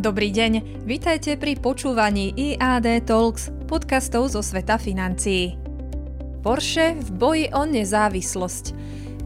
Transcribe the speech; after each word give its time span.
Dobrý 0.00 0.32
deň, 0.32 0.80
vitajte 0.88 1.36
pri 1.36 1.60
počúvaní 1.60 2.32
IAD 2.32 3.04
Talks, 3.04 3.52
podcastov 3.68 4.32
zo 4.32 4.40
sveta 4.40 4.80
financií. 4.80 5.60
Porsche 6.40 6.96
v 6.96 7.08
boji 7.20 7.46
o 7.52 7.68
nezávislosť. 7.68 8.64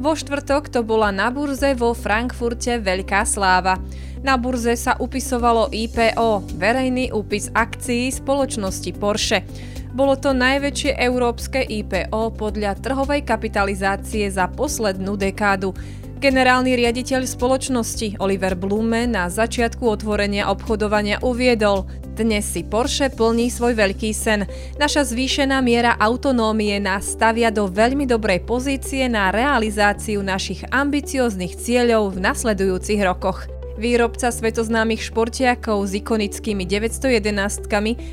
Vo 0.03 0.19
štvrtok 0.19 0.75
to 0.75 0.83
bola 0.83 1.15
na 1.15 1.31
burze 1.31 1.79
vo 1.79 1.95
Frankfurte 1.95 2.83
veľká 2.83 3.23
sláva. 3.23 3.79
Na 4.27 4.35
burze 4.35 4.75
sa 4.75 4.99
upisovalo 4.99 5.71
IPO, 5.71 6.59
verejný 6.59 7.15
úpis 7.15 7.55
akcií 7.55 8.11
spoločnosti 8.11 8.91
Porsche. 8.99 9.47
Bolo 9.95 10.19
to 10.19 10.35
najväčšie 10.35 10.99
európske 10.99 11.63
IPO 11.71 12.35
podľa 12.35 12.75
trhovej 12.83 13.23
kapitalizácie 13.23 14.27
za 14.27 14.51
poslednú 14.51 15.15
dekádu. 15.15 15.71
Generálny 16.25 16.73
riaditeľ 16.81 17.29
spoločnosti 17.29 18.17
Oliver 18.17 18.57
Blume 18.57 19.05
na 19.05 19.29
začiatku 19.29 19.85
otvorenia 19.85 20.49
obchodovania 20.49 21.21
uviedol, 21.21 21.85
dnes 22.17 22.49
si 22.49 22.65
Porsche 22.65 23.13
plní 23.13 23.53
svoj 23.53 23.77
veľký 23.77 24.09
sen. 24.17 24.49
Naša 24.81 25.05
zvýšená 25.13 25.61
miera 25.61 25.93
autonómie 26.01 26.81
nás 26.81 27.13
stavia 27.13 27.53
do 27.53 27.69
veľmi 27.69 28.09
dobrej 28.09 28.41
pozície 28.49 29.05
na 29.05 29.29
realizáciu 29.37 30.25
našich 30.25 30.65
ambicióznych 30.73 31.61
cieľov 31.61 32.17
v 32.17 32.25
nasledujúcich 32.25 33.05
rokoch. 33.05 33.45
Výrobca 33.75 34.31
svetoznámych 34.31 35.03
športiakov 35.03 35.83
s 35.83 35.99
ikonickými 35.99 36.63
911 36.63 37.67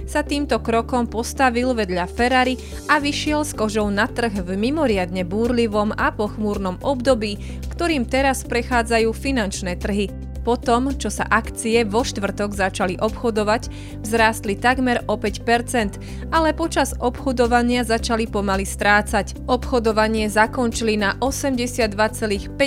sa 0.10 0.26
týmto 0.26 0.58
krokom 0.58 1.06
postavil 1.06 1.78
vedľa 1.78 2.10
Ferrari 2.10 2.58
a 2.90 2.98
vyšiel 2.98 3.46
s 3.46 3.54
kožou 3.54 3.94
na 3.94 4.10
trh 4.10 4.42
v 4.42 4.58
mimoriadne 4.58 5.22
búrlivom 5.22 5.94
a 5.94 6.10
pochmúrnom 6.10 6.82
období, 6.82 7.38
ktorým 7.78 8.10
teraz 8.10 8.42
prechádzajú 8.42 9.14
finančné 9.14 9.78
trhy. 9.78 10.31
Po 10.42 10.58
tom, 10.58 10.98
čo 10.98 11.14
sa 11.14 11.30
akcie 11.30 11.86
vo 11.86 12.02
štvrtok 12.02 12.58
začali 12.58 12.98
obchodovať, 12.98 13.70
vzrástli 14.02 14.58
takmer 14.58 15.06
o 15.06 15.14
5%, 15.14 16.34
ale 16.34 16.50
počas 16.58 16.98
obchodovania 16.98 17.86
začali 17.86 18.26
pomaly 18.26 18.66
strácať. 18.66 19.38
Obchodovanie 19.46 20.34
zakončili 20.34 20.98
na 20.98 21.14
82,50 21.22 22.58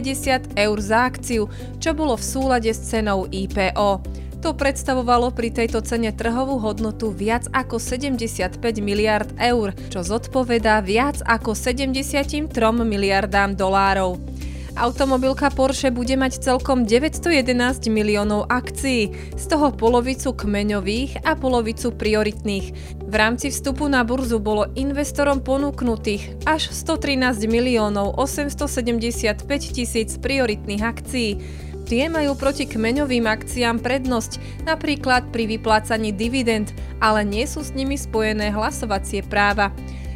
eur 0.55 0.79
za 0.79 1.11
akciu, 1.11 1.51
čo 1.83 1.91
bolo 1.99 2.15
v 2.15 2.25
súlade 2.25 2.71
s 2.71 2.95
cenou 2.95 3.27
IPO. 3.27 4.23
To 4.45 4.53
predstavovalo 4.53 5.33
pri 5.33 5.49
tejto 5.49 5.81
cene 5.81 6.13
trhovú 6.13 6.61
hodnotu 6.61 7.09
viac 7.09 7.49
ako 7.57 7.81
75 7.81 8.61
miliard 8.85 9.33
eur, 9.41 9.73
čo 9.89 10.05
zodpovedá 10.05 10.85
viac 10.85 11.25
ako 11.25 11.57
73 11.57 12.53
miliardám 12.85 13.57
dolárov. 13.57 14.21
Automobilka 14.75 15.55
Porsche 15.55 15.95
bude 15.95 16.19
mať 16.19 16.43
celkom 16.43 16.83
911 16.83 17.87
miliónov 17.95 18.51
akcií, 18.51 19.15
z 19.39 19.45
toho 19.47 19.71
polovicu 19.71 20.35
kmeňových 20.35 21.23
a 21.23 21.39
polovicu 21.39 21.95
prioritných. 21.95 22.67
V 23.07 23.15
rámci 23.15 23.55
vstupu 23.55 23.87
na 23.87 24.03
burzu 24.03 24.43
bolo 24.43 24.67
investorom 24.75 25.39
ponúknutých 25.39 26.43
až 26.43 26.75
113 26.75 27.47
miliónov 27.47 28.19
875 28.19 29.47
tisíc 29.47 30.19
prioritných 30.19 30.83
akcií. 30.83 31.31
Tie 31.87 32.11
majú 32.11 32.35
proti 32.35 32.67
kmeňovým 32.67 33.31
akciám 33.31 33.79
prednosť, 33.79 34.67
napríklad 34.67 35.31
pri 35.31 35.55
vyplácaní 35.55 36.11
dividend, 36.11 36.75
ale 36.99 37.23
nie 37.23 37.47
sú 37.47 37.63
s 37.63 37.71
nimi 37.79 37.95
spojené 37.95 38.51
hlasovacie 38.51 39.23
práva. 39.23 39.71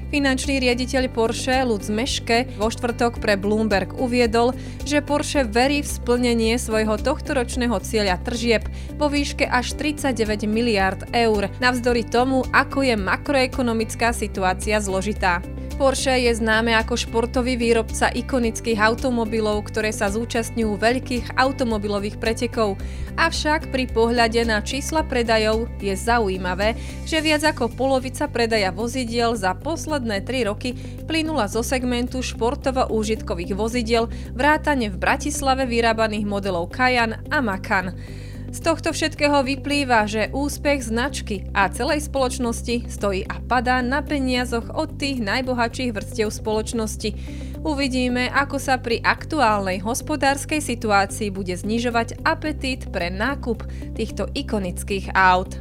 Finančný 0.09 0.57
riaditeľ 0.65 1.13
Porsche 1.13 1.61
Lutz 1.69 1.93
Meške 1.93 2.49
vo 2.57 2.73
štvrtok 2.73 3.21
pre 3.21 3.37
Bloomberg 3.37 3.93
uviedol, 4.01 4.57
že 4.89 5.05
Porsche 5.05 5.45
verí 5.45 5.85
v 5.85 5.89
splnenie 5.89 6.57
svojho 6.57 6.97
tohtoročného 6.97 7.77
cieľa 7.85 8.17
tržieb 8.25 8.65
vo 8.97 9.13
výške 9.13 9.45
až 9.45 9.77
39 9.77 10.49
miliard 10.49 11.05
eur, 11.13 11.53
navzdory 11.61 12.09
tomu, 12.09 12.41
ako 12.57 12.89
je 12.89 12.97
makroekonomická 12.97 14.17
situácia 14.17 14.81
zložitá. 14.81 15.45
Porsche 15.79 16.27
je 16.27 16.35
známe 16.35 16.75
ako 16.75 16.99
športový 16.99 17.55
výrobca 17.55 18.11
ikonických 18.11 18.83
automobilov, 18.83 19.71
ktoré 19.71 19.95
sa 19.95 20.11
zúčastňujú 20.11 20.75
veľkých 20.75 21.39
automobilových 21.39 22.19
pretekov. 22.19 22.75
Avšak 23.15 23.71
pri 23.71 23.87
pohľade 23.87 24.43
na 24.43 24.59
čísla 24.59 25.07
predajov 25.07 25.71
je 25.79 25.95
zaujímavé, 25.95 26.75
že 27.07 27.23
viac 27.23 27.47
ako 27.47 27.71
polovica 27.79 28.27
predaja 28.27 28.75
vozidiel 28.75 29.39
za 29.39 29.55
posledné 29.55 30.27
3 30.27 30.51
roky 30.51 30.75
plynula 31.07 31.47
zo 31.47 31.63
segmentu 31.63 32.27
športovo-úžitkových 32.27 33.55
vozidiel 33.55 34.11
vrátane 34.35 34.91
v 34.91 34.99
Bratislave 34.99 35.63
vyrábaných 35.63 36.27
modelov 36.27 36.75
Cayenne 36.75 37.23
a 37.31 37.39
Macan. 37.39 37.95
Z 38.49 38.65
tohto 38.65 38.97
všetkého 38.97 39.45
vyplýva, 39.45 40.09
že 40.09 40.33
úspech 40.33 40.89
značky 40.89 41.45
a 41.53 41.69
celej 41.69 42.09
spoločnosti 42.09 42.89
stojí 42.89 43.29
a 43.29 43.45
padá 43.45 43.85
na 43.85 44.01
peniazoch 44.01 44.73
od 44.73 44.97
tých 44.97 45.21
najbohatších 45.21 45.93
vrstiev 45.93 46.33
spoločnosti. 46.33 47.13
Uvidíme, 47.61 48.33
ako 48.33 48.57
sa 48.57 48.81
pri 48.81 49.05
aktuálnej 49.05 49.85
hospodárskej 49.85 50.65
situácii 50.65 51.29
bude 51.29 51.53
znižovať 51.53 52.25
apetít 52.25 52.89
pre 52.89 53.13
nákup 53.13 53.69
týchto 53.93 54.33
ikonických 54.33 55.13
aut. 55.13 55.61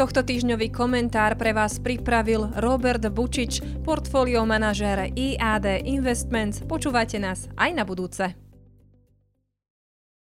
Tohto 0.00 0.24
týždňový 0.24 0.72
komentár 0.72 1.36
pre 1.36 1.52
vás 1.52 1.76
pripravil 1.76 2.48
Robert 2.56 3.04
Bučič, 3.12 3.84
portfólio 3.84 4.46
manažér 4.48 5.12
IAD 5.12 5.84
Investments. 5.84 6.64
Počúvajte 6.64 7.20
nás 7.20 7.50
aj 7.58 7.70
na 7.76 7.84
budúce. 7.84 8.47